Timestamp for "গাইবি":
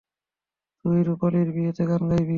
2.09-2.29